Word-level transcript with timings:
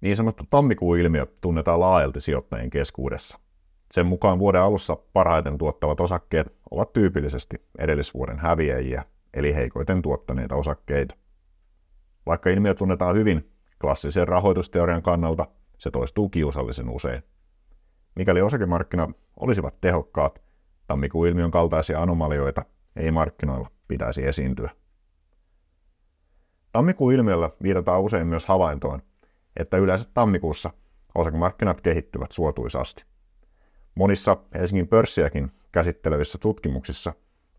Niin 0.00 0.16
sanottu 0.16 0.44
tammikuun 0.50 0.98
ilmiö 0.98 1.26
tunnetaan 1.40 1.80
laajalti 1.80 2.20
sijoittajien 2.20 2.70
keskuudessa. 2.70 3.38
Sen 3.90 4.06
mukaan 4.06 4.38
vuoden 4.38 4.62
alussa 4.62 4.96
parhaiten 5.12 5.58
tuottavat 5.58 6.00
osakkeet 6.00 6.54
ovat 6.70 6.92
tyypillisesti 6.92 7.56
edellisvuoden 7.78 8.38
häviäjiä, 8.38 9.04
eli 9.34 9.54
heikoiten 9.54 10.02
tuottaneita 10.02 10.54
osakkeita. 10.54 11.14
Vaikka 12.26 12.50
ilmiö 12.50 12.74
tunnetaan 12.74 13.16
hyvin 13.16 13.52
klassisen 13.80 14.28
rahoitusteorian 14.28 15.02
kannalta, 15.02 15.46
se 15.78 15.90
toistuu 15.90 16.28
kiusallisen 16.28 16.88
usein. 16.88 17.22
Mikäli 18.16 18.42
osakemarkkinat 18.42 19.10
olisivat 19.36 19.80
tehokkaat, 19.80 20.42
tammikuun 20.86 21.28
ilmiön 21.28 21.50
kaltaisia 21.50 22.02
anomalioita 22.02 22.64
ei 22.96 23.10
markkinoilla 23.10 23.70
pitäisi 23.88 24.26
esiintyä. 24.26 24.70
Tammikuun 26.72 27.12
ilmiöllä 27.12 27.50
viitataan 27.62 28.00
usein 28.00 28.26
myös 28.26 28.46
havaintoon, 28.46 29.02
että 29.58 29.76
yleensä 29.76 30.08
tammikuussa 30.14 30.70
osakemarkkinat 31.14 31.80
kehittyvät 31.80 32.32
suotuisasti. 32.32 33.04
Monissa 33.94 34.36
Helsingin 34.54 34.88
pörssiäkin 34.88 35.50
käsittelevissä 35.72 36.38
tutkimuksissa 36.38 37.12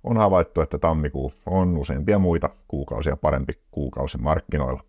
on 0.03 0.17
havaittu, 0.17 0.61
että 0.61 0.77
tammikuu 0.77 1.33
on 1.45 1.77
useimpia 1.77 2.19
muita 2.19 2.49
kuukausia 2.67 3.17
parempi 3.17 3.53
kuukausi 3.71 4.17
markkinoilla. 4.17 4.83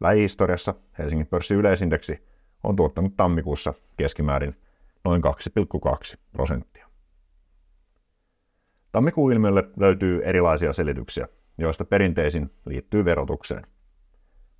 Lähihistoriassa 0.00 0.74
Helsingin 0.98 1.26
pörssin 1.26 1.56
yleisindeksi 1.56 2.24
on 2.64 2.76
tuottanut 2.76 3.16
tammikuussa 3.16 3.74
keskimäärin 3.96 4.56
noin 5.04 5.22
2,2 5.24 6.16
prosenttia. 6.32 6.86
Tammikuun 8.92 9.32
ilmiölle 9.32 9.64
löytyy 9.76 10.20
erilaisia 10.24 10.72
selityksiä, 10.72 11.28
joista 11.58 11.84
perinteisin 11.84 12.50
liittyy 12.66 13.04
verotukseen. 13.04 13.66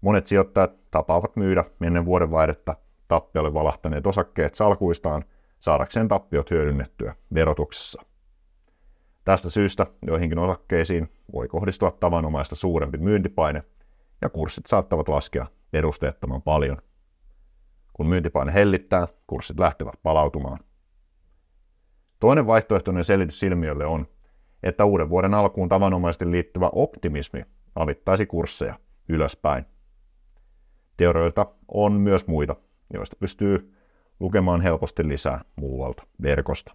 Monet 0.01 0.27
sijoittajat 0.27 0.91
tapaavat 0.91 1.37
myydä 1.37 1.65
ennen 1.85 2.05
vuodenvaihdetta 2.05 2.77
tappiolle 3.09 3.55
valahtaneet 3.55 4.07
osakkeet 4.07 4.55
salkuistaan 4.55 5.25
saadakseen 5.59 6.09
tappiot 6.09 6.51
hyödynnettyä 6.51 7.15
verotuksessa. 7.35 8.03
Tästä 9.25 9.51
syystä 9.51 9.87
joihinkin 10.07 10.39
osakkeisiin 10.39 11.13
voi 11.33 11.49
kohdistua 11.49 11.91
tavanomaista 11.91 12.55
suurempi 12.55 12.99
myyntipaine 12.99 13.63
ja 14.23 14.29
kurssit 14.29 14.67
saattavat 14.67 15.09
laskea 15.09 15.47
perusteettoman 15.71 16.43
paljon. 16.43 16.79
Kun 17.93 18.07
myyntipaine 18.07 18.55
hellittää, 18.55 19.07
kurssit 19.27 19.59
lähtevät 19.59 19.95
palautumaan. 20.03 20.59
Toinen 22.21 22.47
vaihtoehtoinen 22.47 23.05
selitys 23.05 23.43
ilmiölle 23.43 23.87
on, 23.87 24.07
että 24.63 24.85
uuden 24.85 25.11
vuoden 25.11 25.35
alkuun 25.35 25.69
tavanomaisesti 25.69 26.31
liittyvä 26.31 26.71
optimismi 26.73 27.45
avittaisi 27.75 28.27
kursseja 28.27 28.75
ylöspäin. 29.09 29.67
Teorioita 31.01 31.47
on 31.69 31.93
myös 31.93 32.27
muita, 32.27 32.57
joista 32.93 33.17
pystyy 33.21 33.75
lukemaan 34.21 34.61
helposti 34.61 35.09
lisää 35.09 35.45
muualta 35.57 36.03
verkosta. 36.23 36.75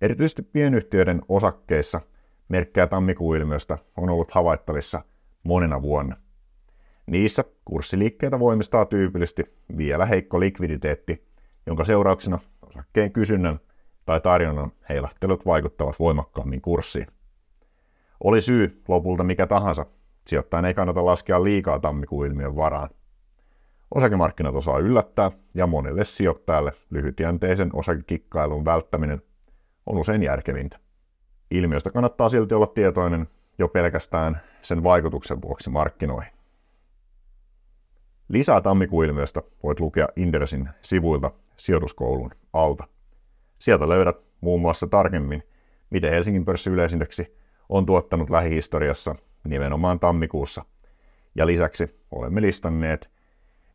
Erityisesti 0.00 0.42
pienyhtiöiden 0.42 1.20
osakkeissa 1.28 2.00
merkkejä 2.48 2.86
tammikuun 2.86 3.38
on 3.96 4.10
ollut 4.10 4.30
havaittavissa 4.30 5.02
monena 5.42 5.82
vuonna. 5.82 6.16
Niissä 7.06 7.44
kurssiliikkeitä 7.64 8.38
voimistaa 8.38 8.84
tyypillisesti 8.84 9.44
vielä 9.76 10.06
heikko 10.06 10.40
likviditeetti, 10.40 11.28
jonka 11.66 11.84
seurauksena 11.84 12.38
osakkeen 12.66 13.12
kysynnän 13.12 13.60
tai 14.06 14.20
tarjonnan 14.20 14.72
heilahtelut 14.88 15.46
vaikuttavat 15.46 15.98
voimakkaammin 15.98 16.60
kurssiin. 16.60 17.06
Oli 18.24 18.40
syy 18.40 18.82
lopulta 18.88 19.24
mikä 19.24 19.46
tahansa, 19.46 19.86
sijoittajan 20.28 20.64
ei 20.64 20.74
kannata 20.74 21.04
laskea 21.04 21.44
liikaa 21.44 21.78
tammikuun 21.78 22.26
ilmiön 22.26 22.56
varaan. 22.56 22.88
Osakemarkkinat 23.94 24.54
osaa 24.54 24.78
yllättää 24.78 25.30
ja 25.54 25.66
monelle 25.66 26.04
sijoittajalle 26.04 26.72
lyhytjänteisen 26.90 27.70
osakekikkailun 27.72 28.64
välttäminen 28.64 29.22
on 29.86 29.98
usein 29.98 30.22
järkevintä. 30.22 30.78
Ilmiöstä 31.50 31.90
kannattaa 31.90 32.28
silti 32.28 32.54
olla 32.54 32.66
tietoinen 32.66 33.28
jo 33.58 33.68
pelkästään 33.68 34.40
sen 34.62 34.82
vaikutuksen 34.82 35.42
vuoksi 35.42 35.70
markkinoihin. 35.70 36.32
Lisää 38.28 38.60
tammikuun 38.60 39.04
ilmiöstä 39.04 39.42
voit 39.62 39.80
lukea 39.80 40.08
Inderesin 40.16 40.68
sivuilta 40.82 41.30
sijoituskoulun 41.56 42.30
alta. 42.52 42.84
Sieltä 43.58 43.88
löydät 43.88 44.16
muun 44.40 44.60
muassa 44.60 44.86
tarkemmin, 44.86 45.42
miten 45.90 46.10
Helsingin 46.10 46.44
pörssiyleisindeksi 46.44 47.36
on 47.68 47.86
tuottanut 47.86 48.30
lähihistoriassa 48.30 49.14
nimenomaan 49.44 50.00
tammikuussa. 50.00 50.64
Ja 51.34 51.46
lisäksi 51.46 52.00
olemme 52.10 52.42
listanneet 52.42 53.10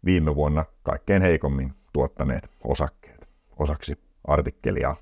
viime 0.06 0.36
vuonna 0.36 0.66
kaikkein 0.84 1.22
heikommin 1.22 1.74
tuottaneet 1.94 2.50
osakkeet 2.64 3.30
osaksi 3.60 4.00
artikkelia. 4.28 4.96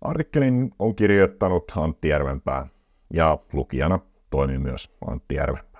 Artikkelin 0.00 0.70
on 0.78 0.94
kirjoittanut 0.94 1.72
Antti 1.76 2.08
Järvenpää 2.08 2.66
ja 3.14 3.38
lukijana 3.52 3.98
toimi 4.30 4.58
myös 4.58 4.96
Antti 5.06 5.34
Järvenpää. 5.34 5.71